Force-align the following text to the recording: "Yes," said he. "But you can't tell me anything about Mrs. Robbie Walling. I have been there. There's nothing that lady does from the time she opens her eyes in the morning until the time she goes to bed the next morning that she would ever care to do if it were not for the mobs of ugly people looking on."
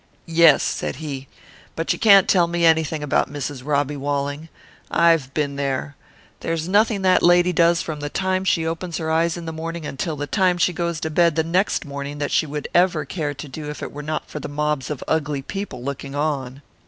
"Yes," 0.25 0.63
said 0.63 0.95
he. 0.95 1.27
"But 1.75 1.93
you 1.93 1.99
can't 1.99 2.27
tell 2.27 2.47
me 2.47 2.65
anything 2.65 3.03
about 3.03 3.31
Mrs. 3.31 3.61
Robbie 3.63 3.95
Walling. 3.97 4.49
I 4.89 5.11
have 5.11 5.31
been 5.35 5.57
there. 5.57 5.95
There's 6.39 6.67
nothing 6.67 7.03
that 7.03 7.21
lady 7.21 7.53
does 7.53 7.83
from 7.83 7.99
the 7.99 8.09
time 8.09 8.43
she 8.43 8.65
opens 8.65 8.97
her 8.97 9.11
eyes 9.11 9.37
in 9.37 9.45
the 9.45 9.53
morning 9.53 9.85
until 9.85 10.15
the 10.15 10.25
time 10.25 10.57
she 10.57 10.73
goes 10.73 10.99
to 11.01 11.11
bed 11.11 11.35
the 11.35 11.43
next 11.43 11.85
morning 11.85 12.17
that 12.17 12.31
she 12.31 12.47
would 12.47 12.67
ever 12.73 13.05
care 13.05 13.35
to 13.35 13.47
do 13.47 13.69
if 13.69 13.83
it 13.83 13.91
were 13.91 14.01
not 14.01 14.27
for 14.27 14.39
the 14.39 14.47
mobs 14.49 14.89
of 14.89 15.03
ugly 15.07 15.43
people 15.43 15.83
looking 15.83 16.15
on." 16.15 16.63